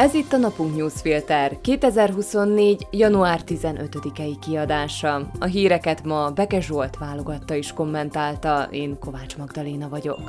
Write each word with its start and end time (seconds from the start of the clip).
Ez 0.00 0.14
itt 0.14 0.32
a 0.32 0.36
Napunk 0.36 0.76
Newsfilter 0.76 1.60
2024. 1.60 2.86
január 2.90 3.40
15-i 3.46 4.36
kiadása. 4.40 5.30
A 5.38 5.44
híreket 5.44 6.04
ma 6.04 6.30
Beke 6.30 6.60
Zsolt 6.60 6.96
válogatta 6.98 7.54
és 7.54 7.72
kommentálta, 7.72 8.68
én 8.70 8.98
Kovács 8.98 9.36
Magdaléna 9.36 9.88
vagyok. 9.88 10.20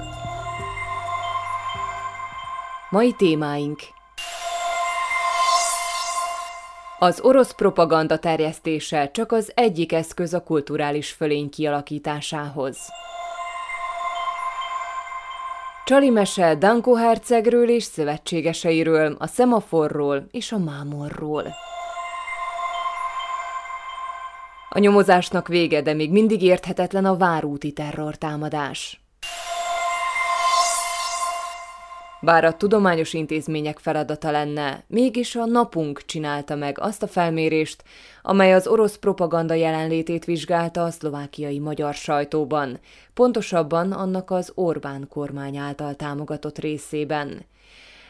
Mai 2.90 3.14
témáink 3.14 3.80
Az 7.00 7.20
orosz 7.22 7.54
propaganda 7.54 8.18
terjesztése 8.18 9.12
csak 9.12 9.32
az 9.32 9.52
egyik 9.56 9.92
eszköz 9.92 10.34
a 10.34 10.44
kulturális 10.44 11.12
fölény 11.12 11.50
kialakításához. 11.50 12.78
Csali 15.92 16.10
mese 16.10 16.56
Danko 16.56 16.94
hercegről 16.94 17.70
és 17.70 17.84
szövetségeseiről, 17.84 19.16
a 19.20 19.28
szemaforról 19.28 20.28
és 20.32 20.52
a 20.52 20.58
mámorról. 20.58 21.46
A 24.70 24.80
nyomozásnak 24.80 25.48
vége, 25.48 25.82
de 25.82 25.94
még 25.94 26.12
mindig 26.12 26.42
érthetetlen 26.42 27.06
a 27.06 27.18
várúti 27.18 27.72
terrortámadás. 27.72 29.01
Bár 32.24 32.46
a 32.46 32.58
tudományos 32.58 33.14
intézmények 33.14 33.80
feladata 33.80 34.32
lenne, 34.32 34.84
mégis 34.88 35.36
a 35.36 35.46
napunk 35.46 36.06
csinálta 36.06 36.56
meg 36.56 36.80
azt 36.80 37.04
a 37.04 37.08
felmérést, 37.08 37.84
amely 38.22 38.54
az 38.54 38.68
orosz 38.68 38.98
propaganda 38.98 39.54
jelenlétét 39.54 40.26
vizsgálta 40.26 40.84
a 40.84 40.92
szlovákiai 40.92 41.60
magyar 41.60 41.94
sajtóban, 41.94 42.80
pontosabban 43.14 43.92
annak 43.92 44.32
az 44.32 44.52
Orbán 44.56 45.08
kormány 45.10 45.58
által 45.58 45.96
támogatott 45.96 46.60
részében. 46.60 47.46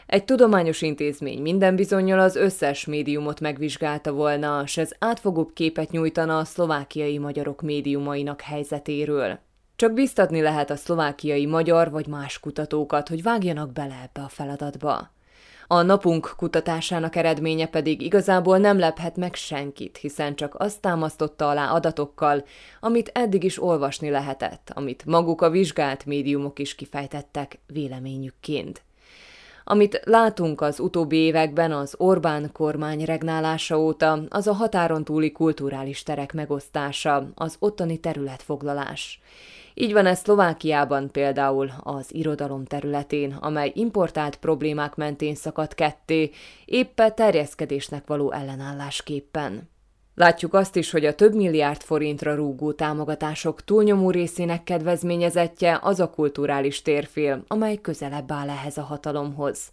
Egy 0.06 0.24
tudományos 0.24 0.82
intézmény 0.82 1.42
minden 1.42 1.76
bizonyal 1.76 2.18
az 2.18 2.36
összes 2.36 2.86
médiumot 2.86 3.40
megvizsgálta 3.40 4.12
volna, 4.12 4.66
s 4.66 4.76
ez 4.76 4.90
átfogóbb 4.98 5.52
képet 5.52 5.90
nyújtana 5.90 6.38
a 6.38 6.44
szlovákiai 6.44 7.18
magyarok 7.18 7.62
médiumainak 7.62 8.40
helyzetéről. 8.40 9.38
Csak 9.82 9.92
biztatni 9.92 10.40
lehet 10.40 10.70
a 10.70 10.76
szlovákiai 10.76 11.46
magyar 11.46 11.90
vagy 11.90 12.06
más 12.06 12.40
kutatókat, 12.40 13.08
hogy 13.08 13.22
vágjanak 13.22 13.72
bele 13.72 13.94
ebbe 14.02 14.24
a 14.24 14.28
feladatba. 14.28 15.10
A 15.66 15.82
napunk 15.82 16.34
kutatásának 16.36 17.16
eredménye 17.16 17.66
pedig 17.66 18.02
igazából 18.02 18.58
nem 18.58 18.78
lephet 18.78 19.16
meg 19.16 19.34
senkit, 19.34 19.96
hiszen 19.96 20.34
csak 20.34 20.54
azt 20.58 20.80
támasztotta 20.80 21.48
alá 21.48 21.70
adatokkal, 21.70 22.44
amit 22.80 23.10
eddig 23.14 23.44
is 23.44 23.62
olvasni 23.62 24.10
lehetett, 24.10 24.70
amit 24.74 25.04
maguk 25.04 25.40
a 25.40 25.50
vizsgált 25.50 26.06
médiumok 26.06 26.58
is 26.58 26.74
kifejtettek 26.74 27.58
véleményükként. 27.66 28.82
Amit 29.64 30.00
látunk 30.04 30.60
az 30.60 30.80
utóbbi 30.80 31.16
években 31.16 31.72
az 31.72 31.94
Orbán 31.98 32.52
kormány 32.52 33.04
regnálása 33.04 33.78
óta, 33.78 34.22
az 34.28 34.46
a 34.46 34.52
határon 34.52 35.04
túli 35.04 35.32
kulturális 35.32 36.02
terek 36.02 36.32
megosztása, 36.32 37.28
az 37.34 37.56
ottani 37.58 37.96
területfoglalás. 37.96 39.20
Így 39.74 39.92
van 39.92 40.06
ez 40.06 40.18
Szlovákiában 40.18 41.10
például 41.10 41.70
az 41.82 42.14
irodalom 42.14 42.64
területén, 42.64 43.32
amely 43.32 43.72
importált 43.74 44.36
problémák 44.36 44.94
mentén 44.94 45.34
szakadt 45.34 45.74
ketté, 45.74 46.30
éppen 46.64 47.14
terjeszkedésnek 47.14 48.06
való 48.06 48.32
ellenállásképpen. 48.32 49.71
Látjuk 50.14 50.54
azt 50.54 50.76
is, 50.76 50.90
hogy 50.90 51.04
a 51.04 51.14
több 51.14 51.34
milliárd 51.34 51.82
forintra 51.82 52.34
rúgó 52.34 52.72
támogatások 52.72 53.64
túlnyomó 53.64 54.10
részének 54.10 54.64
kedvezményezettje 54.64 55.78
az 55.82 56.00
a 56.00 56.10
kulturális 56.10 56.82
térfél, 56.82 57.44
amely 57.46 57.76
közelebb 57.80 58.32
áll 58.32 58.48
ehhez 58.48 58.78
a 58.78 58.82
hatalomhoz. 58.82 59.72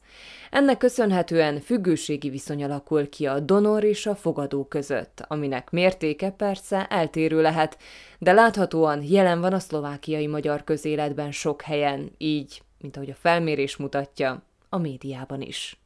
Ennek 0.52 0.78
köszönhetően 0.78 1.60
függőségi 1.60 2.30
viszony 2.30 2.64
alakul 2.64 3.10
ki 3.10 3.26
a 3.26 3.40
donor 3.40 3.84
és 3.84 4.06
a 4.06 4.16
fogadó 4.16 4.66
között, 4.66 5.24
aminek 5.28 5.70
mértéke 5.72 6.30
persze 6.30 6.88
eltérő 6.88 7.42
lehet, 7.42 7.78
de 8.20 8.32
láthatóan 8.32 9.04
jelen 9.04 9.42
van 9.42 9.54
a 9.54 9.60
szlovákiai 9.60 10.28
magyar 10.28 10.64
közéletben 10.64 11.32
sok 11.32 11.62
helyen, 11.62 12.12
így, 12.18 12.62
mint 12.82 12.96
ahogy 12.96 13.10
a 13.10 13.16
felmérés 13.20 13.78
mutatja, 13.78 14.42
a 14.70 14.78
médiában 14.78 15.42
is. 15.42 15.80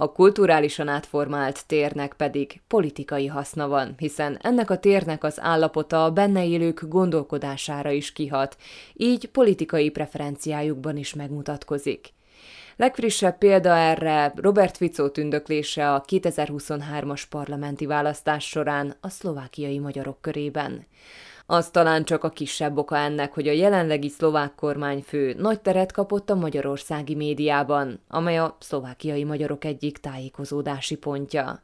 A 0.00 0.12
kulturálisan 0.12 0.88
átformált 0.88 1.66
térnek 1.66 2.14
pedig 2.16 2.60
politikai 2.68 3.26
haszna 3.26 3.68
van, 3.68 3.94
hiszen 3.96 4.38
ennek 4.42 4.70
a 4.70 4.78
térnek 4.78 5.24
az 5.24 5.40
állapota 5.40 6.04
a 6.04 6.10
benne 6.10 6.46
élők 6.46 6.88
gondolkodására 6.88 7.90
is 7.90 8.12
kihat, 8.12 8.56
így 8.94 9.28
politikai 9.28 9.90
preferenciájukban 9.90 10.96
is 10.96 11.14
megmutatkozik. 11.14 12.12
Legfrissebb 12.76 13.38
példa 13.38 13.76
erre 13.76 14.32
Robert 14.36 14.76
Fico 14.76 15.08
tündöklése 15.08 15.92
a 15.94 16.04
2023-as 16.08 17.22
parlamenti 17.30 17.86
választás 17.86 18.48
során 18.48 18.96
a 19.00 19.08
szlovákiai 19.08 19.78
magyarok 19.78 20.20
körében. 20.20 20.86
Az 21.50 21.70
talán 21.70 22.04
csak 22.04 22.24
a 22.24 22.30
kisebb 22.30 22.78
oka 22.78 22.96
ennek, 22.96 23.34
hogy 23.34 23.48
a 23.48 23.52
jelenlegi 23.52 24.08
szlovák 24.08 24.54
kormányfő 24.54 25.34
nagy 25.38 25.60
teret 25.60 25.92
kapott 25.92 26.30
a 26.30 26.34
magyarországi 26.34 27.14
médiában, 27.14 28.00
amely 28.08 28.38
a 28.38 28.56
szlovákiai 28.60 29.24
magyarok 29.24 29.64
egyik 29.64 29.98
tájékozódási 29.98 30.96
pontja. 30.96 31.62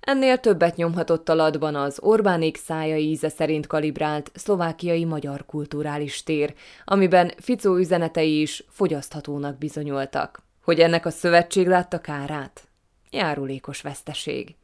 Ennél 0.00 0.38
többet 0.38 0.76
nyomhatott 0.76 1.28
alatban 1.28 1.74
az 1.74 1.98
Orbánék 2.00 2.56
szája 2.56 2.96
íze 2.96 3.28
szerint 3.28 3.66
kalibrált 3.66 4.30
szlovákiai 4.34 5.04
magyar 5.04 5.46
kulturális 5.46 6.22
tér, 6.22 6.54
amiben 6.84 7.32
Ficó 7.38 7.76
üzenetei 7.76 8.40
is 8.40 8.64
fogyaszthatónak 8.68 9.58
bizonyultak. 9.58 10.42
Hogy 10.64 10.80
ennek 10.80 11.06
a 11.06 11.10
szövetség 11.10 11.66
látta 11.66 12.00
kárát? 12.00 12.68
Járulékos 13.10 13.80
veszteség. 13.80 14.54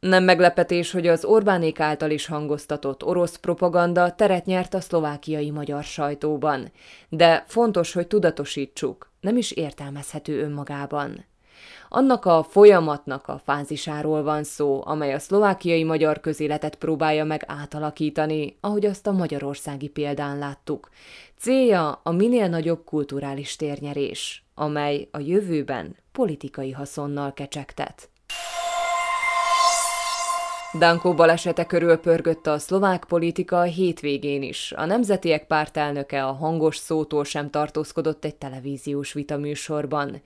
Nem 0.00 0.24
meglepetés, 0.24 0.90
hogy 0.90 1.06
az 1.06 1.24
Orbánék 1.24 1.80
által 1.80 2.10
is 2.10 2.26
hangoztatott 2.26 3.04
orosz 3.04 3.36
propaganda 3.36 4.14
teret 4.14 4.44
nyert 4.44 4.74
a 4.74 4.80
szlovákiai 4.80 5.50
magyar 5.50 5.84
sajtóban. 5.84 6.70
De 7.08 7.44
fontos, 7.46 7.92
hogy 7.92 8.06
tudatosítsuk, 8.06 9.10
nem 9.20 9.36
is 9.36 9.50
értelmezhető 9.50 10.42
önmagában. 10.42 11.24
Annak 11.88 12.24
a 12.24 12.42
folyamatnak 12.42 13.28
a 13.28 13.40
fázisáról 13.44 14.22
van 14.22 14.44
szó, 14.44 14.82
amely 14.84 15.14
a 15.14 15.18
szlovákiai 15.18 15.84
magyar 15.84 16.20
közéletet 16.20 16.74
próbálja 16.74 17.24
meg 17.24 17.44
átalakítani, 17.46 18.56
ahogy 18.60 18.86
azt 18.86 19.06
a 19.06 19.12
magyarországi 19.12 19.88
példán 19.88 20.38
láttuk. 20.38 20.88
Célja 21.38 22.00
a 22.02 22.10
minél 22.10 22.48
nagyobb 22.48 22.84
kulturális 22.84 23.56
térnyerés, 23.56 24.44
amely 24.54 25.08
a 25.10 25.18
jövőben 25.18 25.96
politikai 26.12 26.70
haszonnal 26.70 27.32
kecsegtet. 27.32 28.10
Danko 30.72 31.14
balesete 31.14 31.66
körül 31.66 31.96
pörgött 31.96 32.46
a 32.46 32.58
szlovák 32.58 33.04
politika 33.04 33.58
a 33.58 33.62
hétvégén 33.62 34.42
is. 34.42 34.72
A 34.76 34.84
Nemzetiek 34.84 35.46
pártelnöke 35.46 36.24
a 36.24 36.32
hangos 36.32 36.76
szótól 36.76 37.24
sem 37.24 37.50
tartózkodott 37.50 38.24
egy 38.24 38.34
televíziós 38.34 39.12
vitaműsorban. 39.12 40.22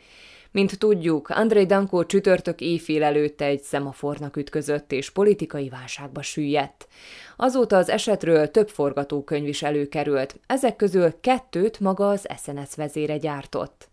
Mint 0.51 0.79
tudjuk, 0.79 1.29
Andrei 1.29 1.67
Danko 1.67 2.05
csütörtök 2.05 2.61
éjfél 2.61 3.03
előtt 3.03 3.41
egy 3.41 3.63
szemafornak 3.63 4.37
ütközött 4.37 4.93
és 4.93 5.11
politikai 5.11 5.69
válságba 5.69 6.23
süllyedt. 6.23 6.89
Azóta 7.37 7.77
az 7.77 7.89
esetről 7.89 8.51
több 8.51 8.69
forgatókönyv 8.69 9.49
is 9.49 9.63
előkerült, 9.63 10.41
ezek 10.47 10.77
közül 10.77 11.21
kettőt 11.21 11.81
maga 11.81 12.09
az 12.09 12.27
SNS 12.43 12.75
vezére 12.77 13.17
gyártott. 13.17 13.91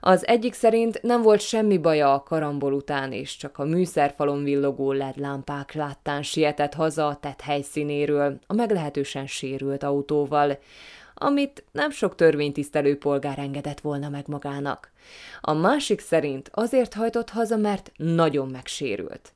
Az 0.00 0.26
egyik 0.26 0.54
szerint 0.54 1.02
nem 1.02 1.22
volt 1.22 1.40
semmi 1.40 1.78
baja 1.78 2.14
a 2.14 2.22
karambol 2.22 2.72
után, 2.72 3.12
és 3.12 3.36
csak 3.36 3.58
a 3.58 3.64
műszerfalon 3.64 4.44
villogó 4.44 4.92
LED 4.92 5.16
lámpák 5.16 5.72
láttán 5.72 6.22
sietett 6.22 6.74
haza 6.74 7.06
a 7.06 7.16
tett 7.16 7.40
helyszínéről, 7.40 8.38
a 8.46 8.54
meglehetősen 8.54 9.26
sérült 9.26 9.82
autóval, 9.82 10.58
amit 11.14 11.64
nem 11.72 11.90
sok 11.90 12.14
törvénytisztelő 12.14 12.98
polgár 12.98 13.38
engedett 13.38 13.80
volna 13.80 14.08
meg 14.08 14.28
magának. 14.28 14.90
A 15.40 15.52
másik 15.52 16.00
szerint 16.00 16.50
azért 16.52 16.94
hajtott 16.94 17.30
haza, 17.30 17.56
mert 17.56 17.92
nagyon 17.96 18.48
megsérült. 18.48 19.32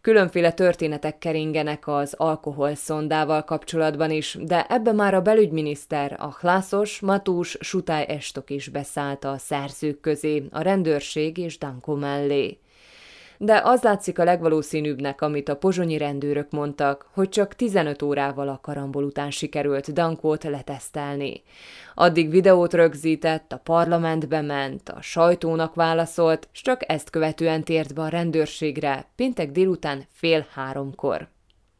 Különféle 0.00 0.52
történetek 0.52 1.18
keringenek 1.18 1.88
az 1.88 2.14
alkohol 2.16 2.74
szondával 2.74 3.44
kapcsolatban 3.44 4.10
is, 4.10 4.36
de 4.40 4.66
ebbe 4.68 4.92
már 4.92 5.14
a 5.14 5.20
belügyminiszter, 5.20 6.16
a 6.18 6.36
Hlászos, 6.40 7.00
Matús, 7.00 7.56
Sutály 7.60 8.06
Estok 8.08 8.50
is 8.50 8.68
beszállt 8.68 9.24
a 9.24 9.38
szerzők 9.38 10.00
közé, 10.00 10.44
a 10.50 10.60
rendőrség 10.60 11.38
és 11.38 11.58
Danko 11.58 11.94
mellé 11.94 12.58
de 13.38 13.60
az 13.64 13.82
látszik 13.82 14.18
a 14.18 14.24
legvalószínűbbnek, 14.24 15.20
amit 15.20 15.48
a 15.48 15.56
pozsonyi 15.56 15.98
rendőrök 15.98 16.50
mondtak, 16.50 17.08
hogy 17.12 17.28
csak 17.28 17.54
15 17.54 18.02
órával 18.02 18.48
a 18.48 18.58
karambol 18.62 19.04
után 19.04 19.30
sikerült 19.30 19.92
Dankót 19.92 20.44
letesztelni. 20.44 21.42
Addig 21.94 22.30
videót 22.30 22.74
rögzített, 22.74 23.52
a 23.52 23.60
parlamentbe 23.62 24.40
ment, 24.40 24.88
a 24.88 25.00
sajtónak 25.00 25.74
válaszolt, 25.74 26.48
és 26.52 26.62
csak 26.62 26.90
ezt 26.90 27.10
követően 27.10 27.64
tért 27.64 27.94
be 27.94 28.02
a 28.02 28.08
rendőrségre, 28.08 29.06
péntek 29.16 29.50
délután 29.50 30.04
fél 30.12 30.46
háromkor. 30.54 31.28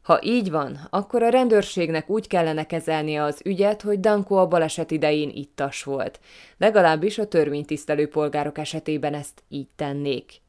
Ha 0.03 0.21
így 0.23 0.51
van, 0.51 0.79
akkor 0.91 1.23
a 1.23 1.29
rendőrségnek 1.29 2.11
úgy 2.11 2.27
kellene 2.27 2.65
kezelnie 2.65 3.23
az 3.23 3.41
ügyet, 3.45 3.83
hogy 3.83 4.01
Danko 4.01 4.35
a 4.35 4.47
baleset 4.47 4.91
idején 4.91 5.31
ittas 5.35 5.83
volt. 5.83 6.21
Legalábbis 6.59 7.19
a 7.19 7.27
törvénytisztelő 7.27 8.09
polgárok 8.09 8.59
esetében 8.59 9.15
ezt 9.15 9.43
így 9.49 9.69
tennék. 9.77 10.41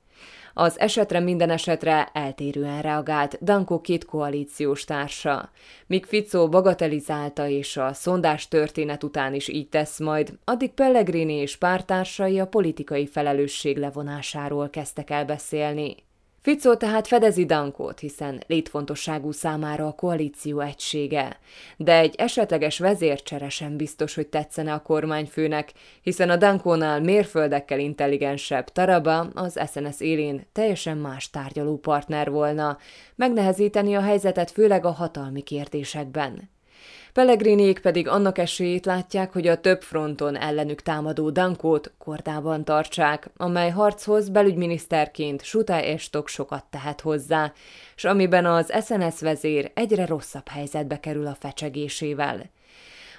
Az 0.59 0.79
esetre 0.79 1.19
minden 1.19 1.50
esetre 1.50 2.09
eltérően 2.13 2.81
reagált 2.81 3.44
Danko 3.44 3.81
két 3.81 4.06
koalíciós 4.06 4.83
társa. 4.83 5.50
Míg 5.88 6.06
Fico 6.06 6.50
bagatelizálta 6.50 7.47
és 7.47 7.77
a 7.77 7.94
szondás 7.94 8.47
történet 8.47 9.03
után 9.03 9.33
is 9.33 9.47
így 9.47 9.69
tesz 9.69 10.00
majd, 10.00 10.33
addig 10.44 10.71
Pellegrini 10.71 11.33
és 11.33 11.57
pártársai 11.57 12.39
a 12.39 12.47
politikai 12.47 13.07
felelősség 13.07 13.77
levonásáról 13.77 14.69
kezdtek 14.69 15.09
el 15.09 15.25
beszélni. 15.25 15.95
Ficó 16.41 16.75
tehát 16.75 17.07
fedezi 17.07 17.45
Dankót, 17.45 18.00
hiszen 18.00 18.44
létfontosságú 18.47 19.31
számára 19.31 19.88
a 19.88 19.91
koalíció 19.91 20.59
egysége. 20.59 21.39
De 21.77 21.97
egy 21.97 22.15
esetleges 22.18 22.80
vezércsere 22.80 23.50
sem 23.50 23.77
biztos, 23.77 24.15
hogy 24.15 24.27
tetszene 24.27 24.74
a 24.74 24.81
kormányfőnek, 24.81 25.71
hiszen 26.01 26.30
a 26.30 26.36
Dankónál 26.36 27.01
mérföldekkel 27.01 27.80
intelligensebb 27.80 28.69
Taraba 28.69 29.19
az 29.19 29.59
SNS 29.71 30.00
élén 30.00 30.47
teljesen 30.51 30.97
más 30.97 31.30
tárgyaló 31.30 31.77
partner 31.77 32.30
volna, 32.30 32.77
megnehezíteni 33.15 33.95
a 33.95 34.01
helyzetet 34.01 34.51
főleg 34.51 34.85
a 34.85 34.92
hatalmi 34.92 35.42
kérdésekben. 35.42 36.50
Pellegriniék 37.13 37.79
pedig 37.79 38.07
annak 38.07 38.38
esélyét 38.38 38.85
látják, 38.85 39.33
hogy 39.33 39.47
a 39.47 39.59
több 39.59 39.81
fronton 39.81 40.38
ellenük 40.38 40.81
támadó 40.81 41.29
Dankót 41.29 41.91
kordában 41.97 42.63
tartsák, 42.63 43.29
amely 43.38 43.69
harchoz 43.69 44.29
belügyminiszterként 44.29 45.44
Suta 45.44 45.73
Estok 45.73 46.27
sokat 46.27 46.65
tehet 46.69 47.01
hozzá, 47.01 47.53
s 47.95 48.03
amiben 48.06 48.45
az 48.45 48.73
SNS 48.85 49.19
vezér 49.19 49.71
egyre 49.73 50.06
rosszabb 50.06 50.47
helyzetbe 50.47 51.00
kerül 51.00 51.27
a 51.27 51.38
fecsegésével. 51.39 52.50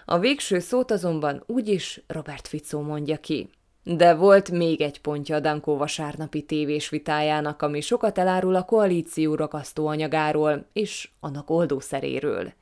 A 0.05 0.19
végső 0.19 0.59
szót 0.59 0.91
azonban 0.91 1.43
úgyis 1.47 2.03
Robert 2.07 2.49
Fico 2.49 2.81
mondja 2.81 3.17
ki. 3.17 3.49
De 3.83 4.15
volt 4.15 4.51
még 4.51 4.81
egy 4.81 5.01
pontja 5.01 5.37
a 5.37 5.41
Dankó 5.41 5.77
vasárnapi 5.77 6.43
tévés 6.43 6.89
vitájának, 6.89 7.63
ami 7.63 7.81
sokat 7.81 8.19
elárul 8.19 8.55
a 8.55 8.65
koalíció 8.65 9.35
rakasztó 9.35 9.87
anyagáról 9.87 10.67
és 10.73 11.09
annak 11.21 11.51
oldószeréről. 11.51 12.53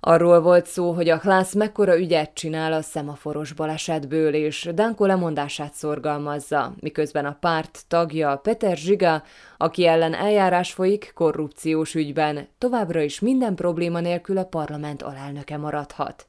Arról 0.00 0.40
volt 0.40 0.66
szó, 0.66 0.92
hogy 0.92 1.08
a 1.08 1.18
Klász 1.18 1.54
mekkora 1.54 1.98
ügyet 1.98 2.34
csinál 2.34 2.72
a 2.72 2.82
szemaforos 2.82 3.52
balesetből, 3.52 4.34
és 4.34 4.70
Danko 4.74 5.06
lemondását 5.06 5.74
szorgalmazza, 5.74 6.74
miközben 6.80 7.24
a 7.24 7.36
párt 7.40 7.84
tagja 7.88 8.36
Peter 8.36 8.76
Zsiga, 8.76 9.22
aki 9.56 9.86
ellen 9.86 10.14
eljárás 10.14 10.72
folyik 10.72 11.12
korrupciós 11.14 11.94
ügyben, 11.94 12.48
továbbra 12.58 13.00
is 13.00 13.20
minden 13.20 13.54
probléma 13.54 14.00
nélkül 14.00 14.38
a 14.38 14.44
parlament 14.44 15.02
alelnöke 15.02 15.56
maradhat. 15.56 16.26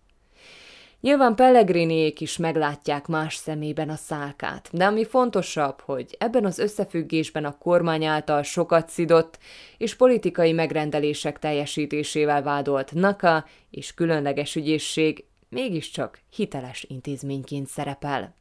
Nyilván 1.01 1.35
Pellegriniék 1.35 2.21
is 2.21 2.37
meglátják 2.37 3.07
más 3.07 3.35
szemében 3.35 3.89
a 3.89 3.95
szálkát, 3.95 4.69
de 4.71 4.85
ami 4.85 5.05
fontosabb, 5.05 5.81
hogy 5.81 6.15
ebben 6.17 6.45
az 6.45 6.59
összefüggésben 6.59 7.45
a 7.45 7.57
kormány 7.57 8.05
által 8.05 8.43
sokat 8.43 8.89
szidott 8.89 9.37
és 9.77 9.95
politikai 9.95 10.51
megrendelések 10.51 11.39
teljesítésével 11.39 12.43
vádolt 12.43 12.93
NAKA 12.93 13.45
és 13.69 13.93
különleges 13.93 14.55
ügyészség 14.55 15.25
mégiscsak 15.49 16.19
hiteles 16.35 16.85
intézményként 16.89 17.67
szerepel. 17.67 18.35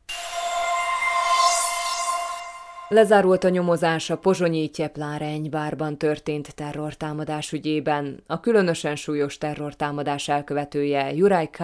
Lezárult 2.91 3.45
a 3.45 3.49
nyomozás 3.49 4.11
a 4.11 4.19
pozsonyi 4.19 4.69
Tyepláreny 4.69 5.49
bárban 5.51 5.99
történt 5.99 6.55
terrortámadás 6.55 7.53
ügyében. 7.53 8.23
A 8.27 8.41
különösen 8.41 8.97
súlyos 8.97 9.39
terrortámadás 9.39 10.29
elkövetője 10.29 11.13
Juraj 11.13 11.51
K. 11.51 11.59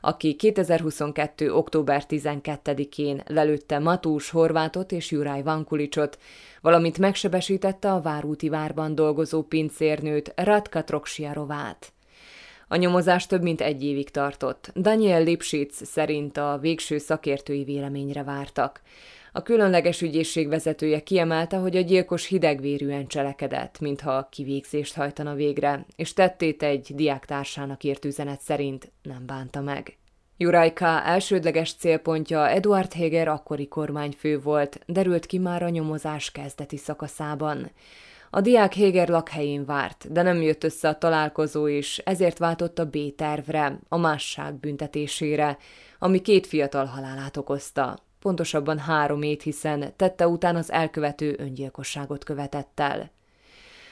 Aki 0.00 0.34
2022. 0.34 1.54
október 1.54 2.04
12-én 2.08 3.22
lelőtte 3.26 3.78
Matús 3.78 4.30
Horvátot 4.30 4.92
és 4.92 5.10
Juraj 5.10 5.42
Vankulicsot, 5.42 6.18
valamint 6.60 6.98
megsebesítette 6.98 7.92
a 7.92 8.00
Várúti 8.00 8.48
várban 8.48 8.94
dolgozó 8.94 9.42
pincérnőt 9.42 10.32
Radka 10.36 10.84
Troksiarovát. 10.84 11.92
A 12.68 12.76
nyomozás 12.76 13.26
több 13.26 13.42
mint 13.42 13.60
egy 13.60 13.84
évig 13.84 14.10
tartott. 14.10 14.72
Daniel 14.74 15.22
Lipschitz 15.22 15.86
szerint 15.86 16.36
a 16.36 16.58
végső 16.60 16.98
szakértői 16.98 17.64
véleményre 17.64 18.22
vártak. 18.22 18.80
A 19.34 19.42
különleges 19.42 20.00
ügyészség 20.02 20.48
vezetője 20.48 21.00
kiemelte, 21.00 21.56
hogy 21.56 21.76
a 21.76 21.80
gyilkos 21.80 22.26
hidegvérűen 22.26 23.06
cselekedett, 23.06 23.80
mintha 23.80 24.28
kivégzést 24.30 24.94
hajtana 24.94 25.34
végre, 25.34 25.86
és 25.96 26.12
tettét 26.12 26.62
egy 26.62 26.90
diáktársának 26.94 27.84
írt 27.84 28.04
üzenet 28.04 28.40
szerint 28.40 28.92
nem 29.02 29.26
bánta 29.26 29.60
meg. 29.60 29.96
Jurajka 30.36 31.02
elsődleges 31.02 31.74
célpontja 31.74 32.48
Eduard 32.48 32.92
Heger 32.92 33.28
akkori 33.28 33.68
kormányfő 33.68 34.40
volt, 34.40 34.80
derült 34.86 35.26
ki 35.26 35.38
már 35.38 35.62
a 35.62 35.68
nyomozás 35.68 36.30
kezdeti 36.30 36.76
szakaszában. 36.76 37.70
A 38.30 38.40
diák 38.40 38.74
Heger 38.74 39.08
lakhelyén 39.08 39.64
várt, 39.64 40.12
de 40.12 40.22
nem 40.22 40.42
jött 40.42 40.64
össze 40.64 40.88
a 40.88 40.98
találkozó 40.98 41.66
is, 41.66 41.98
ezért 41.98 42.38
váltott 42.38 42.78
a 42.78 42.86
B-tervre, 42.86 43.78
a 43.88 43.96
másság 43.96 44.54
büntetésére, 44.54 45.58
ami 45.98 46.20
két 46.20 46.46
fiatal 46.46 46.84
halálát 46.84 47.36
okozta 47.36 47.98
pontosabban 48.22 48.78
három 48.78 49.22
ét, 49.22 49.42
hiszen 49.42 49.92
tette 49.96 50.28
után 50.28 50.56
az 50.56 50.72
elkövető 50.72 51.36
öngyilkosságot 51.38 52.24
követett 52.24 52.80
el. 52.80 53.10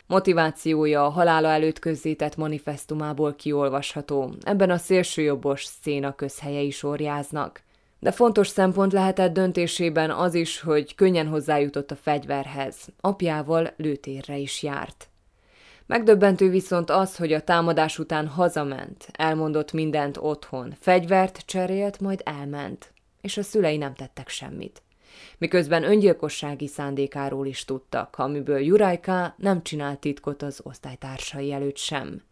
Motivációja 0.06 1.04
a 1.04 1.08
halála 1.08 1.48
előtt 1.48 1.78
közzétett 1.78 2.36
manifestumából 2.36 3.34
kiolvasható, 3.34 4.34
ebben 4.42 4.70
a 4.70 4.76
szélsőjobbos 4.76 5.64
széna 5.64 6.14
közhelyei 6.14 6.70
sorjáznak. 6.70 7.62
De 7.98 8.10
fontos 8.10 8.48
szempont 8.48 8.92
lehetett 8.92 9.32
döntésében 9.32 10.10
az 10.10 10.34
is, 10.34 10.60
hogy 10.60 10.94
könnyen 10.94 11.26
hozzájutott 11.26 11.90
a 11.90 11.96
fegyverhez, 11.96 12.76
apjával 13.00 13.70
lőtérre 13.76 14.36
is 14.36 14.62
járt. 14.62 15.08
Megdöbbentő 15.86 16.50
viszont 16.50 16.90
az, 16.90 17.16
hogy 17.16 17.32
a 17.32 17.40
támadás 17.40 17.98
után 17.98 18.26
hazament, 18.26 19.08
elmondott 19.12 19.72
mindent 19.72 20.16
otthon, 20.16 20.74
fegyvert 20.80 21.42
cserélt, 21.46 22.00
majd 22.00 22.20
elment 22.24 22.92
és 23.20 23.36
a 23.36 23.42
szülei 23.42 23.76
nem 23.76 23.94
tettek 23.94 24.28
semmit. 24.28 24.82
Miközben 25.38 25.84
öngyilkossági 25.84 26.66
szándékáról 26.66 27.46
is 27.46 27.64
tudtak, 27.64 28.18
amiből 28.18 28.60
Jurajka 28.60 29.34
nem 29.36 29.62
csinált 29.62 29.98
titkot 29.98 30.42
az 30.42 30.60
osztálytársai 30.62 31.52
előtt 31.52 31.76
sem. 31.76 32.22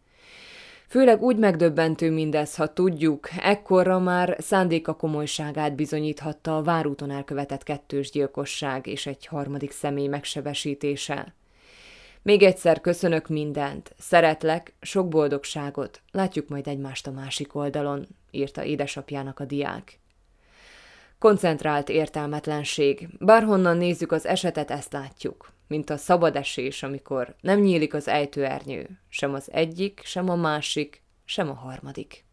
Főleg 0.87 1.21
úgy 1.21 1.37
megdöbbentő 1.37 2.11
mindez, 2.11 2.55
ha 2.55 2.73
tudjuk, 2.73 3.29
ekkorra 3.39 3.99
már 3.99 4.35
szándéka 4.39 4.93
komolyságát 4.93 5.75
bizonyíthatta 5.75 6.57
a 6.57 6.63
várúton 6.63 7.11
elkövetett 7.11 7.63
kettős 7.63 8.11
gyilkosság 8.11 8.87
és 8.87 9.05
egy 9.05 9.25
harmadik 9.25 9.71
személy 9.71 10.07
megsebesítése. 10.07 11.33
Még 12.21 12.43
egyszer 12.43 12.81
köszönök 12.81 13.27
mindent, 13.27 13.93
szeretlek, 13.97 14.73
sok 14.81 15.07
boldogságot, 15.07 16.01
látjuk 16.11 16.47
majd 16.47 16.67
egymást 16.67 17.07
a 17.07 17.11
másik 17.11 17.55
oldalon, 17.55 18.07
írta 18.31 18.63
édesapjának 18.63 19.39
a 19.39 19.45
diák. 19.45 19.98
Koncentrált 21.19 21.89
értelmetlenség. 21.89 23.09
Bárhonnan 23.19 23.77
nézzük 23.77 24.11
az 24.11 24.25
esetet, 24.25 24.71
ezt 24.71 24.93
látjuk. 24.93 25.51
Mint 25.67 25.89
a 25.89 25.97
szabad 25.97 26.35
esés, 26.35 26.83
amikor 26.83 27.35
nem 27.41 27.59
nyílik 27.59 27.93
az 27.93 28.07
ejtőernyő. 28.07 28.99
Sem 29.09 29.33
az 29.33 29.51
egyik, 29.51 30.01
sem 30.03 30.29
a 30.29 30.35
másik, 30.35 31.03
sem 31.25 31.49
a 31.49 31.53
harmadik. 31.53 32.25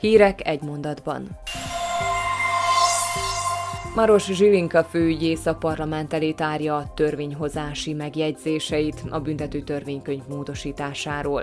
Hírek 0.00 0.46
egy 0.46 0.62
mondatban. 0.62 1.38
Maros 3.98 4.26
Zsilinka 4.26 4.84
főügyész 4.84 5.46
a 5.46 5.54
parlament 5.54 6.12
elé 6.12 6.32
tárja 6.32 6.76
a 6.76 6.92
törvényhozási 6.94 7.92
megjegyzéseit 7.92 9.02
a 9.10 9.20
büntető 9.20 9.60
törvénykönyv 9.60 10.22
módosításáról. 10.28 11.42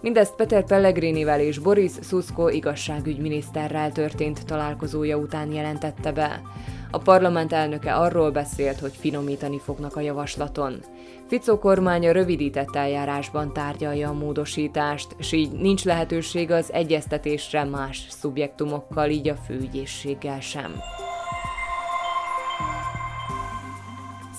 Mindezt 0.00 0.34
Peter 0.34 0.64
Pellegrinivel 0.64 1.40
és 1.40 1.58
Boris 1.58 1.90
Szuszko 2.00 2.48
igazságügyminiszterrel 2.48 3.92
történt 3.92 4.46
találkozója 4.46 5.16
után 5.16 5.52
jelentette 5.52 6.12
be. 6.12 6.42
A 6.90 6.98
parlament 6.98 7.52
elnöke 7.52 7.94
arról 7.94 8.30
beszélt, 8.30 8.78
hogy 8.78 8.92
finomítani 8.98 9.58
fognak 9.58 9.96
a 9.96 10.00
javaslaton. 10.00 10.84
Fico 11.26 11.58
kormánya 11.58 12.12
rövidített 12.12 12.76
eljárásban 12.76 13.52
tárgyalja 13.52 14.08
a 14.08 14.12
módosítást, 14.12 15.16
s 15.18 15.32
így 15.32 15.52
nincs 15.52 15.84
lehetőség 15.84 16.50
az 16.50 16.72
egyeztetésre 16.72 17.64
más 17.64 18.06
szubjektumokkal, 18.08 19.10
így 19.10 19.28
a 19.28 19.34
főügyészséggel 19.34 20.40
sem. 20.40 20.72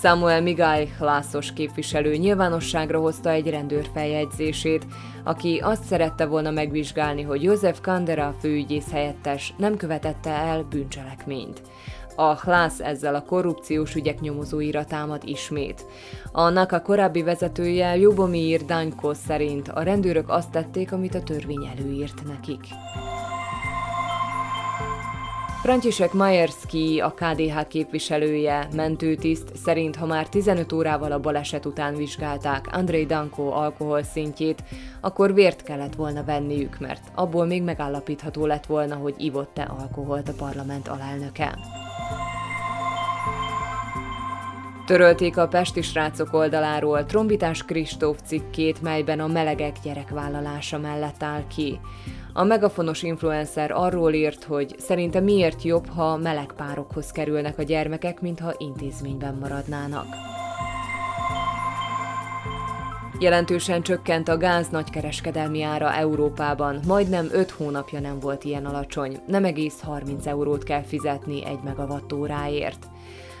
Samuel 0.06 0.42
Migály 0.42 0.88
Lászos 0.98 1.52
képviselő 1.52 2.16
nyilvánosságra 2.16 2.98
hozta 2.98 3.30
egy 3.30 3.50
rendőr 3.50 3.88
feljegyzését, 3.94 4.86
aki 5.24 5.60
azt 5.62 5.84
szerette 5.84 6.26
volna 6.26 6.50
megvizsgálni, 6.50 7.22
hogy 7.22 7.42
József 7.42 7.80
Kandera 7.80 8.34
főügyész 8.40 8.90
helyettes 8.90 9.54
nem 9.58 9.76
követette 9.76 10.30
el 10.30 10.62
bűncselekményt. 10.70 11.62
A 12.16 12.34
Hlász 12.34 12.80
ezzel 12.80 13.14
a 13.14 13.22
korrupciós 13.22 13.94
ügyek 13.94 14.20
nyomozóira 14.20 14.84
támad 14.84 15.22
ismét. 15.24 15.84
A 16.32 16.48
NAKA 16.48 16.82
korábbi 16.82 17.22
vezetője 17.22 17.96
Jubomir 17.96 18.64
Danko 18.64 19.14
szerint 19.14 19.68
a 19.68 19.82
rendőrök 19.82 20.28
azt 20.28 20.50
tették, 20.50 20.92
amit 20.92 21.14
a 21.14 21.22
törvény 21.22 21.70
előírt 21.76 22.22
nekik. 22.26 22.60
František 25.66 26.12
Majerski, 26.12 27.00
a 27.00 27.14
KDH 27.14 27.66
képviselője, 27.68 28.68
mentőtiszt 28.74 29.56
szerint, 29.64 29.96
ha 29.96 30.06
már 30.06 30.28
15 30.28 30.72
órával 30.72 31.12
a 31.12 31.20
baleset 31.20 31.66
után 31.66 31.96
vizsgálták 31.96 32.68
Andrei 32.72 33.06
Danko 33.06 33.42
alkohol 33.42 34.02
szintjét, 34.02 34.62
akkor 35.00 35.34
vért 35.34 35.62
kellett 35.62 35.94
volna 35.94 36.24
venniük, 36.24 36.78
mert 36.78 37.02
abból 37.14 37.46
még 37.46 37.62
megállapítható 37.62 38.46
lett 38.46 38.66
volna, 38.66 38.94
hogy 38.94 39.14
ivott-e 39.18 39.70
alkoholt 39.78 40.28
a 40.28 40.32
parlament 40.32 40.88
alelnöke. 40.88 41.58
Törölték 44.86 45.36
a 45.36 45.48
pesti 45.48 45.82
srácok 45.82 46.32
oldaláról 46.32 47.06
Trombitás 47.06 47.64
Kristóf 47.64 48.18
cikkét, 48.24 48.82
melyben 48.82 49.20
a 49.20 49.26
melegek 49.26 49.76
gyerekvállalása 49.82 50.78
mellett 50.78 51.22
áll 51.22 51.46
ki. 51.46 51.80
A 52.32 52.44
megafonos 52.44 53.02
influencer 53.02 53.70
arról 53.70 54.12
írt, 54.12 54.44
hogy 54.44 54.74
szerinte 54.78 55.20
miért 55.20 55.62
jobb, 55.62 55.88
ha 55.88 56.16
meleg 56.16 56.52
párokhoz 56.56 57.10
kerülnek 57.10 57.58
a 57.58 57.62
gyermekek, 57.62 58.20
mintha 58.20 58.54
intézményben 58.58 59.34
maradnának. 59.34 60.06
Jelentősen 63.18 63.82
csökkent 63.82 64.28
a 64.28 64.36
gáz 64.36 64.68
nagykereskedelmi 64.68 65.62
ára 65.62 65.94
Európában, 65.94 66.80
majdnem 66.86 67.28
5 67.32 67.50
hónapja 67.50 68.00
nem 68.00 68.20
volt 68.20 68.44
ilyen 68.44 68.66
alacsony, 68.66 69.18
nem 69.26 69.44
egész 69.44 69.80
30 69.80 70.26
eurót 70.26 70.64
kell 70.64 70.82
fizetni 70.82 71.44
egy 71.44 71.60
megawattóráért. 71.64 72.86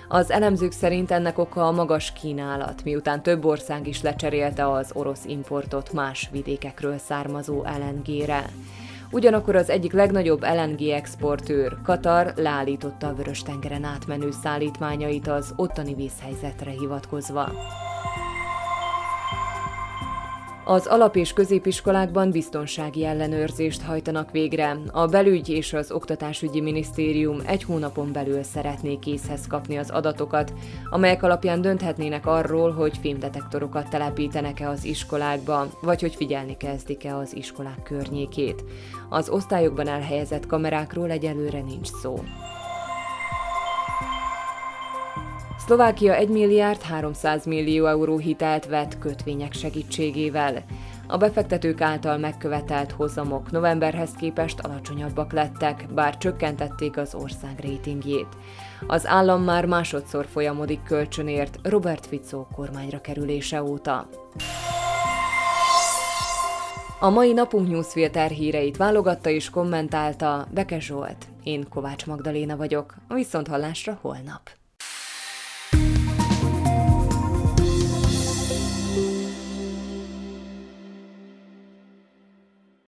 Az 0.08 0.30
elemzők 0.30 0.72
szerint 0.72 1.10
ennek 1.10 1.38
oka 1.38 1.66
a 1.66 1.72
magas 1.72 2.12
kínálat, 2.12 2.84
miután 2.84 3.22
több 3.22 3.44
ország 3.44 3.86
is 3.86 4.02
lecserélte 4.02 4.70
az 4.70 4.90
orosz 4.92 5.24
importot 5.24 5.92
más 5.92 6.28
vidékekről 6.32 6.98
származó 6.98 7.62
LNG-re. 7.62 8.44
Ugyanakkor 9.10 9.56
az 9.56 9.70
egyik 9.70 9.92
legnagyobb 9.92 10.42
LNG 10.42 10.82
exportőr, 10.82 11.76
Katar 11.82 12.32
leállította 12.36 13.06
a 13.06 13.14
Vörös-tengeren 13.14 13.84
átmenő 13.84 14.30
szállítmányait 14.30 15.28
az 15.28 15.52
ottani 15.56 15.94
vízhelyzetre 15.94 16.70
hivatkozva. 16.70 17.52
Az 20.68 20.86
alap- 20.86 21.16
és 21.16 21.32
középiskolákban 21.32 22.30
biztonsági 22.30 23.04
ellenőrzést 23.04 23.82
hajtanak 23.82 24.30
végre. 24.30 24.78
A 24.92 25.06
belügy 25.06 25.48
és 25.48 25.72
az 25.72 25.90
oktatásügyi 25.90 26.60
minisztérium 26.60 27.40
egy 27.44 27.62
hónapon 27.62 28.12
belül 28.12 28.42
szeretné 28.42 28.98
készhez 28.98 29.46
kapni 29.46 29.76
az 29.76 29.90
adatokat, 29.90 30.52
amelyek 30.90 31.22
alapján 31.22 31.60
dönthetnének 31.60 32.26
arról, 32.26 32.72
hogy 32.72 32.98
fémdetektorokat 33.00 33.88
telepítenek-e 33.88 34.68
az 34.68 34.84
iskolákba, 34.84 35.66
vagy 35.82 36.00
hogy 36.00 36.14
figyelni 36.14 36.56
kezdik-e 36.56 37.16
az 37.16 37.36
iskolák 37.36 37.82
környékét. 37.82 38.64
Az 39.08 39.28
osztályokban 39.28 39.88
elhelyezett 39.88 40.46
kamerákról 40.46 41.10
egyelőre 41.10 41.60
nincs 41.60 41.88
szó. 41.90 42.14
Szlovákia 45.66 46.14
1 46.14 46.28
milliárd 46.28 46.82
300 46.82 47.46
millió 47.46 47.86
euró 47.86 48.18
hitelt 48.18 48.66
vett 48.66 48.98
kötvények 48.98 49.52
segítségével. 49.52 50.64
A 51.06 51.16
befektetők 51.16 51.80
által 51.80 52.18
megkövetelt 52.18 52.92
hozamok 52.92 53.50
novemberhez 53.50 54.10
képest 54.10 54.60
alacsonyabbak 54.60 55.32
lettek, 55.32 55.86
bár 55.94 56.18
csökkentették 56.18 56.96
az 56.96 57.14
ország 57.14 57.60
rétingjét. 57.60 58.26
Az 58.86 59.06
állam 59.06 59.42
már 59.42 59.64
másodszor 59.64 60.26
folyamodik 60.26 60.82
kölcsönért 60.82 61.58
Robert 61.62 62.06
Fico 62.06 62.46
kormányra 62.54 63.00
kerülése 63.00 63.62
óta. 63.62 64.08
A 67.00 67.10
mai 67.10 67.32
napunk 67.32 67.68
newsfilter 67.68 68.30
híreit 68.30 68.76
válogatta 68.76 69.30
és 69.30 69.50
kommentálta 69.50 70.46
Beke 70.54 70.80
Zsolt. 70.80 71.26
Én 71.42 71.68
Kovács 71.68 72.06
Magdaléna 72.06 72.56
vagyok, 72.56 72.94
a 73.08 73.14
Viszonthallásra 73.14 73.98
holnap. 74.00 74.50